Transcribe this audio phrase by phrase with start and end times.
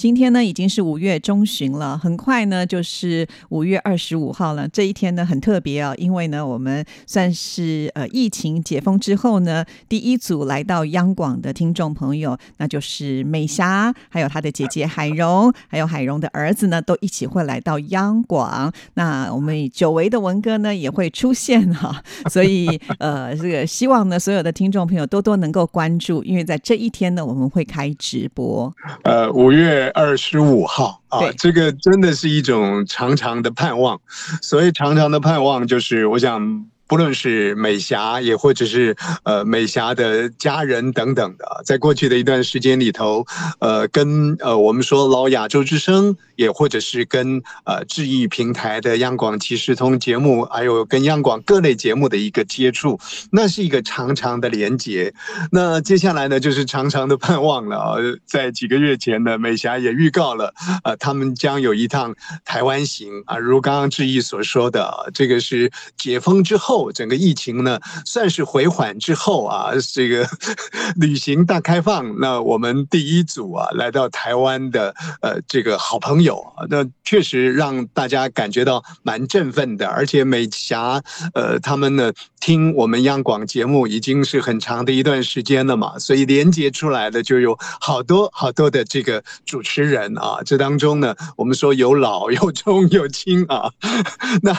[0.00, 4.66] 今天呢已经是五月中旬了，很快呢就是五月二十五号了。
[4.66, 18.72] 这一天呢很特别啊，因为呢我们算是呃疫情解封之后呢第一组来到央广的听众朋友，那就是美霞，还有她的姐姐海荣，还有海荣的儿子呢都一起会来到央广。
[18.94, 28.74] 那我们久违的文哥呢也会出现哈， 所以呃这个希望呢所有的听众朋友多多能够关注，因为在这一天呢我们会开直播。
[29.02, 29.89] 呃，五月。
[29.90, 34.00] 二十五号啊，这个真的是一种长长的盼望。
[34.42, 36.66] 所以长长的盼望，就是我想。
[36.90, 43.24] 不论是美霞，也或者是呃美霞的家人等等的，在过去的一段时间里头，
[43.60, 52.98] 呃，跟呃我们说老亚洲之声，也或者是跟呃智易平台的央广即时通节目，还有跟央广各类节目的一个接触，
[53.30, 55.14] 那是一个长长的连接。
[55.52, 57.94] 那接下来呢，就是长长的盼望了啊！
[58.26, 60.52] 在几个月前呢，美霞也预告了，
[60.82, 66.79] 呃，他们将有一趟台湾行啊，如刚刚志毅所说的，这个是解封之后。
[66.92, 70.24] 整个疫情呢，算是回缓之后啊，这个
[70.96, 72.20] 旅行大开放。
[72.20, 79.88] 那我们第一组啊，来到台湾的呃，这个好朋友，那确实让大家感觉到蛮振奋的。
[79.88, 81.02] 而且美霞
[81.34, 90.38] 呃，他们呢听我们央广节目已经是很长的一段时间了嘛，所以连接出来的就有好多好多的这个主持人啊。
[90.44, 93.70] 这当中呢，我们说有老有中有轻啊。
[94.42, 94.52] 那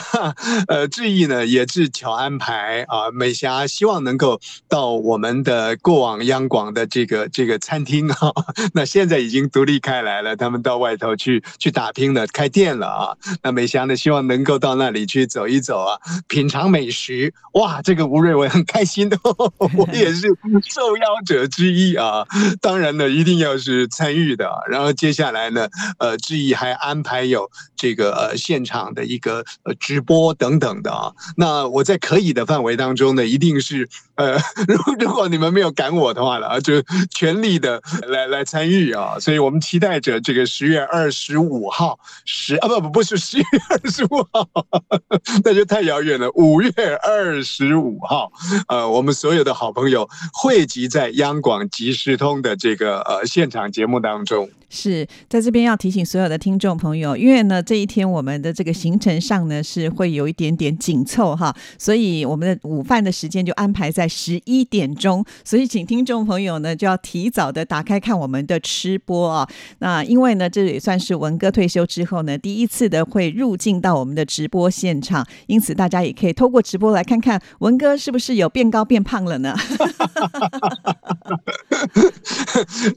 [0.68, 8.32] 呃，志毅呢也是巧安排啊，美霞希望能够到我们的过往央广的这个这个餐厅哈，
[8.74, 13.16] 那现在已经独立开来了，他们到外头去去打拼了，开店了啊。
[13.42, 17.32] 那美霞呢，希望能够到那里去走一走啊，品尝美食。
[17.54, 20.28] 哇，这个吴瑞文很开心的， 我也是
[20.64, 22.26] 受邀者之一啊。
[22.60, 24.50] 当然呢，一定要是参与的。
[24.68, 25.68] 然后接下来呢，
[25.98, 31.12] 呃，志毅还安排有这个呃现场的一个呃直播等等的啊。
[31.36, 31.98] 那我在。
[32.02, 34.36] 可以的范围当中呢，一定是呃，
[34.66, 36.82] 如如果你们没有赶我的话呢，就
[37.14, 44.46] 全力的来来参与啊，所以我们期待着这个十月二十五号十啊不不不是十月二十五号，
[45.44, 46.28] 那就太遥远了。
[46.34, 46.70] 五月
[47.02, 48.32] 二十五号，
[48.66, 54.50] 呃，我们所有的好朋友汇集在央广即时通的这个呃现场节目当中。
[54.72, 69.46] 是在这边要提醒所有的听众朋友，因为呢这一天我们的这个行程上呢是会有一点点紧凑哈，所以我们的午饭的时间就安排在十一点钟，所以请听众朋友呢就要提早的打开看我们的吃播啊。
[69.80, 79.54] 那因为呢这也算是文哥退休之后呢第一次的会入境到我们的直播现场，因此大家也可以透过直播来看看文哥是不是有变高变胖了呢？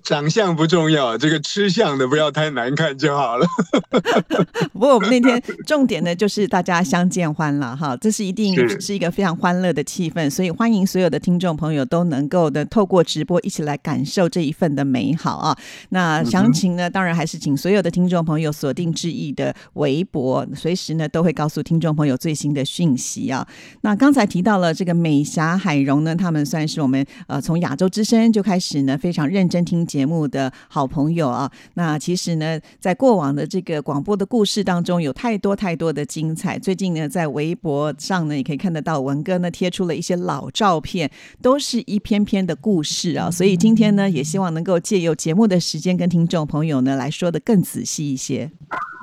[0.03, 1.64] 长相不重要，这个吃。
[1.69, 3.45] 相的不要太难看就好了。
[4.73, 15.57] 不过我们那天重点呢，就是大家相见欢了哈，这是一定是一个非常欢乐的气氛，所以欢迎所有的听众朋友都能够的透过直播一起来感受这一份的美好啊。
[15.89, 23.47] 那详情呢，当然还是请所有的听众朋友锁定志毅的微博，随时呢都会告诉听众朋友最新的讯息啊。
[23.81, 31.49] 那刚才提到了这个美霞海荣呢，他们算是我们呃从亚洲之声就开始呢非常认真听节目的好朋友啊。
[31.75, 36.57] 那其实呢，在过往的这个广播的故事当中，有太多太多的精彩。
[36.59, 41.09] 最近呢，在微博上呢，也可以看得到文哥呢贴出了一些老照片，
[41.41, 43.29] 都是一篇篇的故事啊。
[43.29, 48.51] 所以今天呢，也希望能够借由节目的时间，跟听众朋友呢来说的更仔细一些。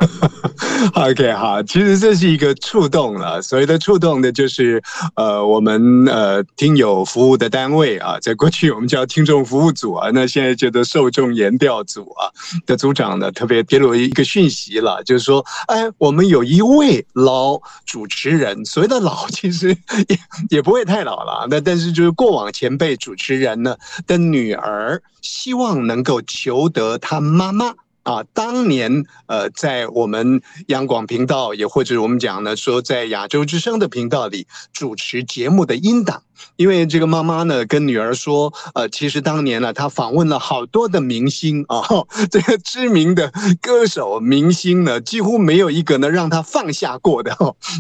[0.95, 3.41] OK，好，其实这是一个触动了。
[3.41, 4.83] 所谓的触动呢，就是
[5.15, 12.31] 呃，我们呃听友服务的单位啊，在过去我们叫听众服务组啊，那现在叫做受众研调组啊
[12.67, 19.69] 的组长呢，特别给了我一个讯息了，就是说，哎，我们有一位老主持人，所谓的老，其实
[20.09, 20.19] 也
[20.51, 23.77] 也不会太老了，那但是就是过往前辈主持人呢
[24.07, 27.73] 的女儿，希望能够求得他妈妈。
[28.03, 36.23] 啊，当年呃，在我们央广频道，也或者我们讲呢，说在亚洲之声的频道里主持节目的音档，
[36.57, 41.83] 因为这个妈妈呢跟女儿说，呃，其实当年呢，她访问了好多的明星啊，
[42.31, 47.37] 这个知名的歌手明星呢，几乎没有一个呢让她放下过的，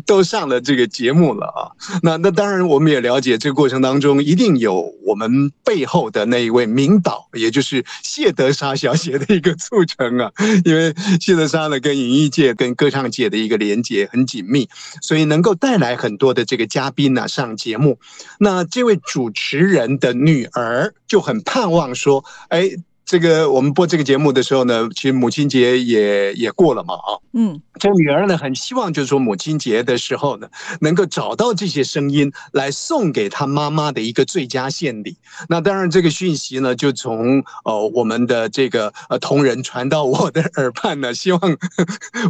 [0.07, 1.61] 都上了这个节目了啊。
[2.03, 10.31] 那那当然，我们也了解这个过程当中一定有我们背后的那一位名导，也就是谢德莎小姐的一个促成啊。
[10.65, 14.69] 因为谢德莎呢跟演艺界、跟歌唱界的一个连接很紧密，
[15.01, 17.99] 所以能够带来很多的这个嘉宾呢上节目。
[18.39, 22.71] 那这位主持人的女儿就很盼望说：“哎。”
[23.05, 30.49] 这个我们播这个节目的时候呢，其实母亲节也也过了嘛啊，嗯，这女儿呢很希望就是说母亲节的时候呢，
[30.81, 35.17] 能够找到这些声音来送给她妈妈的一个最佳献礼。
[35.49, 41.41] 那当然这个讯息呢，就从呃我们的这个呃同仁传到我的耳畔呢，希望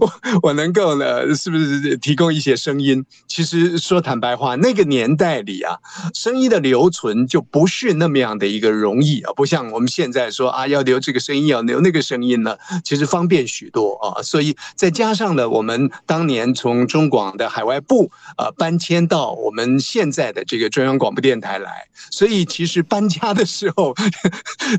[0.00, 3.04] 我我能够呢，是不是提供一些声音？
[3.28, 5.76] 其实说坦白话，那个年代里啊，
[6.14, 10.61] 声音的留存就不是那么样的一个容易啊，不像我们现在说啊。
[10.66, 14.22] 要留这个声音，要留那个声音呢，其实方便许多啊。
[14.22, 23.94] 所以再加上呢，我们当年从中广的海外部啊搬迁到我们现在的这个中央广播电台来，所以其实搬家的时候，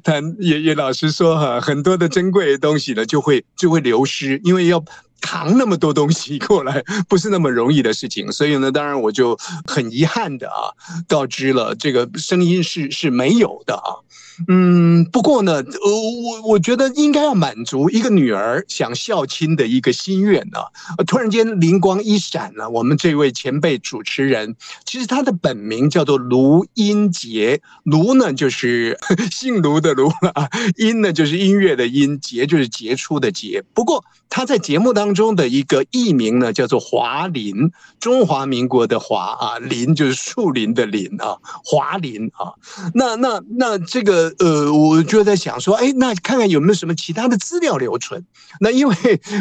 [0.03, 4.83] 谭爷爷老师说哈，很多的珍贵的东西呢就会就会流失，因为要
[5.23, 8.29] 扛那么多东西过来，不是那么容易的事情。
[8.29, 10.75] 所以呢，当然我就很遗憾的啊，
[11.07, 14.03] 告知了这个声音是是没有的啊。
[14.47, 20.59] 嗯，不过呢，呃，我我觉得应该要满足一个女儿想孝亲的一个心愿呢。
[21.05, 24.55] 突然间灵光一闪呢，我们这位前辈主持人，
[24.85, 28.97] 其实他的本名叫做卢英杰，卢呢就是
[29.31, 33.63] 姓卢的卢啊，音呢就是音乐的音，杰就是杰出的杰。
[33.75, 34.03] 不过
[34.33, 42.57] 他在节目当中的一个艺名呢，叫做华林，中华民国的华啊，林就是树林的林啊，华林啊。
[42.95, 44.33] 那那那这个。
[44.39, 48.25] 呃我就在想说，哎，那看看有没有什么其他的资料留存。
[48.59, 48.95] 那因为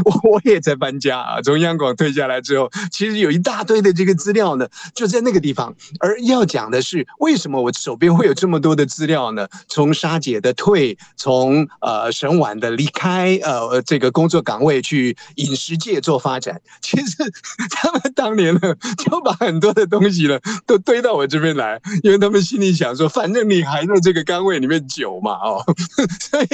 [0.05, 5.75] 我我也在搬家啊，从央广退下来之后，其实有一大堆的这个资料呢，就在那个地方。
[6.00, 9.49] 而要讲的是，为什么我手边会有这么多的资料呢？
[9.69, 17.17] 从沙姐的退，从呃沈婉的离开，呃这个工作岗位去饮食界做发展， 其实
[17.70, 18.61] 他们当年呢
[18.99, 24.82] 就把很多的东西呢都堆到我这边来，因为他们心里想说，反正你还在这个岗位里面。
[24.88, 25.64] 久嘛哦，
[26.20, 26.46] 所以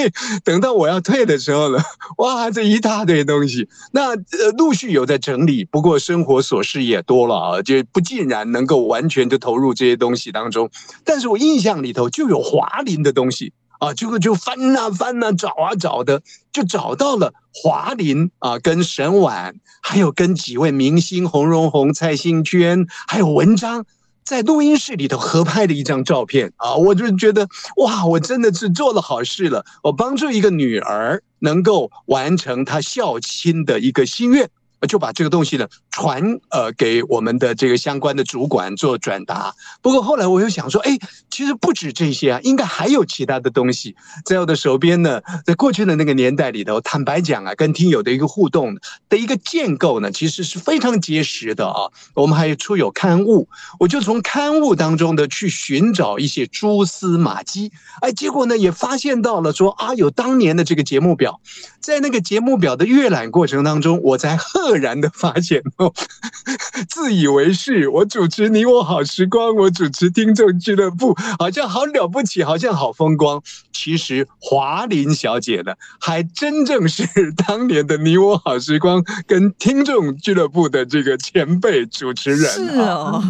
[0.43, 1.83] 等到我要退的时候呢，
[2.17, 10.69] 哇，这一大堆东西，那呃陆续有在整理，不过生活琐事也多了啊，就不尽然能够完全的投入这些东西当中。
[11.03, 16.21] 但是我印象里头就有华林的东西啊，结果就翻啊翻啊，找啊找的，
[16.53, 23.85] 就找到了华林啊，跟沈婉，还有跟几位明星洪荣宏、蔡幸娟，还有文章。
[24.25, 27.47] 在录音室里头合拍的一张照片啊，我就觉得
[27.77, 34.47] 哇，我真的是做了好事了，我帮助一个女儿能够完成她孝亲的一个心愿。
[34.87, 39.53] 就把这个东西呢传呃给我们的这个相关的主管做转达。
[39.81, 40.97] 不过后来我又想说，哎，
[41.29, 45.21] 其实不止这些啊，应该还有其他的东西在我的手边呢。
[45.45, 48.77] 在过去的那个年代里头，坦白讲啊，跟听友的一个互动
[49.09, 51.91] 的一个建构呢，其实是非常结实的啊。
[52.13, 53.49] 我们还出有刊物，
[53.79, 61.41] 我就从刊物当中的去寻找一些蛛丝马迹，哎，结果呢也发现到了说啊，有当年的这个节目表，
[61.81, 64.68] 在那个节目表的阅览过程当中，我在赫。
[64.69, 65.91] 赫然的发现哦，
[66.87, 73.41] 自以为是，我主持你我好时光，我主持听众俱乐部，好像好了不起，好像好风光。
[73.73, 77.07] 其实华林小姐呢，还真正是
[77.47, 82.51] 当年的你我好时光跟听众俱乐部的这个前辈主持人。
[82.51, 83.23] 是哦，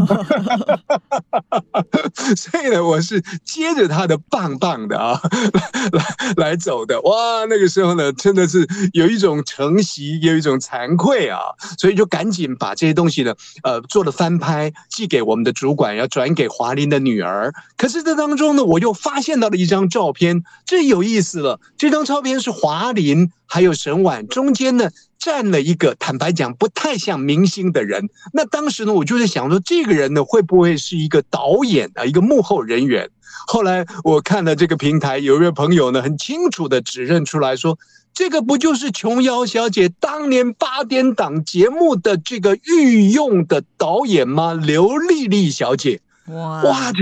[2.35, 5.21] 所以呢，我是接着他的棒棒的啊，
[6.35, 6.99] 来来走的。
[7.01, 11.28] 哇，那个时候呢，真的是有一种承袭，有一种惭愧。
[11.29, 11.39] 啊，
[11.77, 17.53] 所以就赶紧把这些东西呢，呃，做了翻拍，寄给我们的主管，要转给华林的女儿。
[17.77, 21.59] 可是这当中呢，我又发现到了一张照片，这有意思了。
[21.77, 28.09] 这张照片是华林还有沈婉中间呢站了一个，坦白讲不太像明星的人。
[28.33, 33.09] 那当时呢，我就在想说，这个人呢会不会是一个导演啊，一个幕后人员？
[33.47, 37.77] 后来我看了这个平台，有一位朋友呢，很清楚的指认出来说。
[38.13, 44.53] 这个不就是琼瑶小姐当年八点档节目的这个御用的导演吗？
[44.53, 46.01] 刘丽丽小姐。
[46.27, 46.93] 哇哇，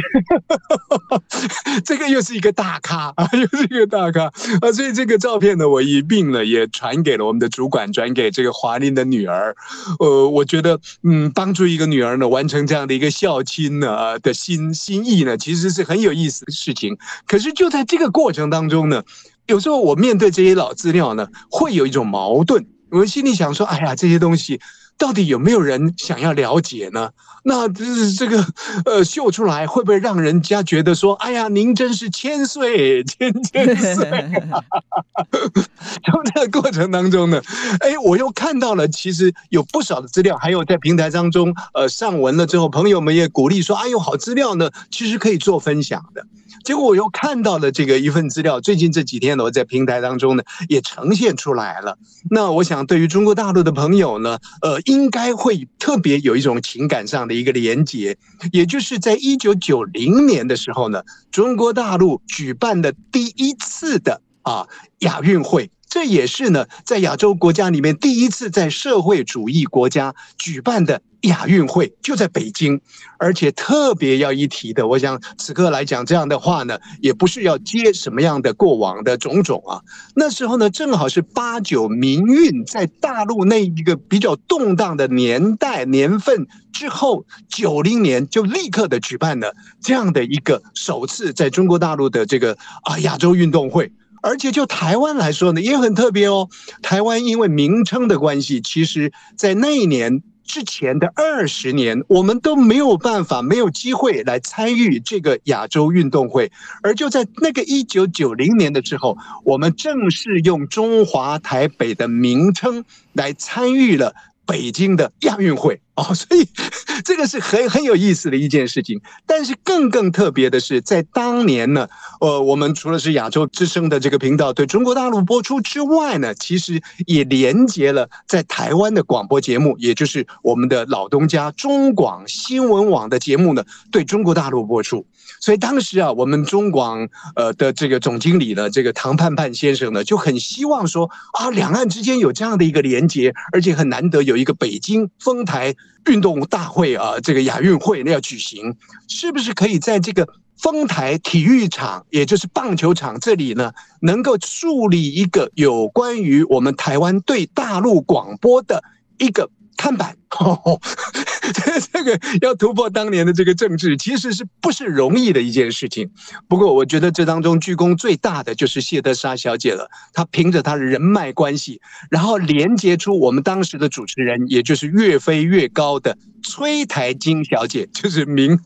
[1.83, 4.71] 这个又是一个大咖啊， 又是一个大咖啊！
[4.71, 9.53] 所以这个照片呢，我一并呢也传给了我们的主管，转给这个华林的女儿。
[9.99, 16.97] 呃，我觉得，嗯，帮助一个女儿呢完成这样的一个孝亲呢的心心意呢，其实是很有意思的事情。
[17.25, 19.03] 可是就在这个过程当中呢，
[19.47, 22.65] 有时候我面对这些老资料呢，会有一种矛盾。
[22.89, 24.59] 我心里想说，哎呀，这些东西。
[24.97, 27.11] 到底有没有人想要了解呢？
[27.43, 28.45] 那这这个
[28.83, 34.05] 呃秀出来会不会让人家觉得说，哎呀，您真是千岁 千千岁？
[36.03, 37.41] 从这个过程当中呢，
[37.79, 46.25] 哎，我又看到了，其实有不少的资料，还有在平台当中呃上文了之后，朋友们也鼓励说，哎呦，好资料呢，其实可以做分享的。
[46.63, 51.97] 结果我又看到了这个一份资料，最近这几天呢，我在平台当中呢也呈现出来了。
[52.29, 58.17] 那我想，对于中国大陆的朋友呢，呃，应该会特别有一种情感上的一个连结，
[58.51, 64.67] 也就是在一九九零年的时候呢，中国大陆举办的第一次的啊
[64.99, 65.69] 亚运会。
[65.97, 72.79] 这也是呢，在亚洲国家里面第一次在社会主义国家举办的亚运会，就在北京。
[73.17, 79.81] 而且特别要一提的，我想此刻来讲这样的话呢，也不是要接什么样的过往的种种啊。
[80.15, 89.51] 那时候呢，正好是八九民运在大陆那一个比较动荡的年代年份之后，九零年就立刻的举办了
[89.81, 93.91] 这样的一个首次在中国大陆的这个啊亚洲运动会。
[94.21, 96.49] 而且就台湾来说呢，也很特别哦。
[96.81, 106.51] 台湾因为名称的关系，其实在那一年之前的二十年，我们都没有办法、没有机会来参与这个亚洲运动会。
[106.81, 114.15] 而就在那个一九九零年的时候，我们正式用中华台北的名称来参与了。
[114.47, 116.47] 北京的亚运会哦，所以
[117.05, 118.99] 这个是很很有意思的一件事情。
[119.25, 121.87] 但是更更特别的是，在当年呢，
[122.21, 135.05] 呃，我们除了是亚洲之声的这个频道对中国大陆播出之外呢，其实也连接了在台湾的广播节目，也就是我们的老东家中广新闻网的节目呢，对中国大陆播出。
[135.39, 145.75] 所以当时啊，我们中广呃的这个总经理呢，这个唐盼盼先生呢，就很希望说啊，两岸之间有这样的一个连接，而且很难得有一个北京丰台
[146.07, 148.75] 运动大会啊，这个亚运会要举行，
[149.07, 158.83] 是不是可以在这个丰台体育场，也就是棒球场这里呢，能够树立一个有关于我们台湾对大陆广播的
[159.17, 159.49] 一个。
[159.79, 160.17] 看板，
[161.53, 166.09] 这这个要突破当年的这个政治，其实是不是容易的一件事情。
[166.47, 169.89] 不过，我觉得这当中鞠躬最大的就是谢德莎小姐了。
[170.13, 178.59] 她凭着她的人脉关系，然后连接出我们当时的主持人，也就是越飞越高的崔台金小姐，就是名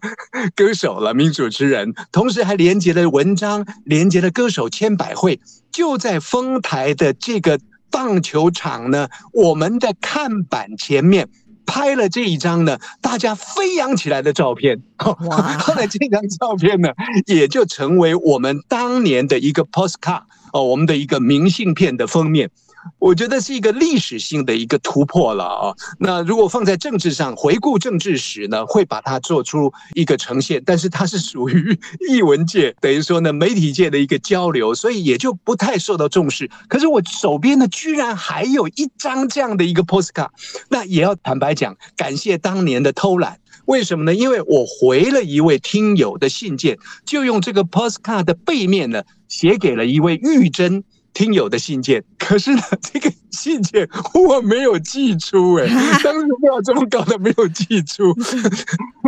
[0.55, 1.93] 歌手了，名主持人。
[2.11, 5.39] 同时还连接了文章，连接了歌手千百惠，
[5.71, 7.59] 就在丰台的这个。
[7.93, 9.09] 棒球场呢？
[9.33, 11.27] 我们的看板前面
[11.71, 14.81] 拍了这一张呢，大家飞扬起来的照片。
[14.97, 16.89] 后来这张照片呢，
[17.27, 22.49] 也就成为我们当年的一个 postcard 哦，我们的一个明信片的封面。
[22.97, 25.75] 我觉得是一个历史性的一个突破了啊！
[25.99, 31.79] 那如果放在政治上回顾政治史呢，会把它做出一个呈现，但是它是属于
[32.09, 36.49] 译文界，等于说呢媒体界的一个交流，所以也就不太受到重视。
[36.67, 40.29] 可是我手边呢，居然还有一张这样的一个 postcard，
[40.69, 43.37] 那也要坦白讲，感谢当年的偷懒。
[43.65, 44.13] 为什么呢？
[44.13, 50.83] 因为我回了一位听友的信件，就用这个 postcard 的背面呢，写给了一位玉珍。
[51.13, 55.67] 听友的信件，可是呢，这个信件我没有寄出，哎，
[56.03, 58.13] 当时不知道怎么搞的，没有寄出，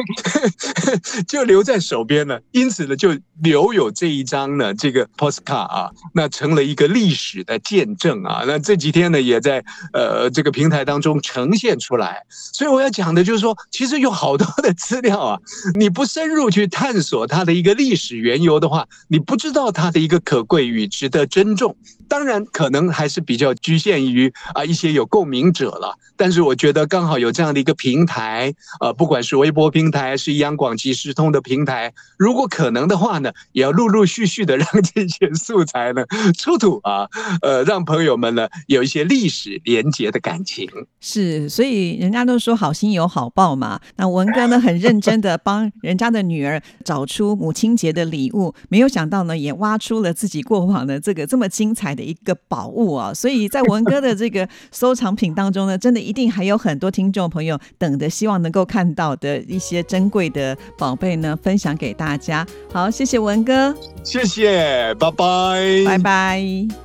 [1.28, 2.42] 就留在手边了。
[2.52, 8.44] 因此呢，就留有这一张呢，这个 postcard 啊，那成了一个历史的见证啊。
[8.46, 12.24] 那这几天呢，也在呃这个平台当中呈现出来。
[12.30, 15.40] 所以我要讲的就是说，其实有好多的资料啊，
[15.80, 21.76] 你不深入去探索它的一个历史缘由的话，你不知道它的一个可贵与值得珍重。
[22.08, 25.98] 当然，可能还是比较局限于啊一些有共鸣者了。
[26.16, 36.06] 但是我觉得刚好有这样的一个平台，呃，不管是微博平台，是央广即时通的平台，如果可能的话呢，也要陆陆续续的让这些素材呢
[36.38, 37.08] 出土啊，
[37.42, 40.70] 呃，让朋友们呢有一些历史连结的感情。
[41.00, 43.80] 是，所以人家都说好心有好报嘛。
[43.96, 51.93] 那文哥呢，很认真的帮人家的女儿找出母亲节的礼物，没有想到呢，也挖出了自己过往的这个这么精彩。
[51.94, 53.14] 买的一个宝物啊。
[53.14, 62.46] 所以在文哥的这个收藏品当中呢，真的一定还有很多听众朋友等着，希望能够看到的一些珍贵的宝贝呢，分享给大家。
[62.72, 66.83] 好，谢谢文哥，谢谢，拜拜，拜拜。